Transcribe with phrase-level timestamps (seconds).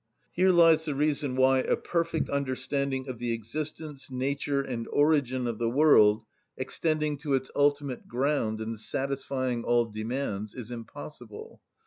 [0.31, 5.59] Here lies the reason why a perfect understanding of the existence, nature, and origin of
[5.59, 6.23] the world,
[6.57, 11.61] extending to its ultimate ground and satisfying all demands, is impossible.